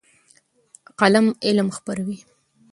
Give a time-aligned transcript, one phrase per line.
[0.99, 2.17] قلم علم خپروي.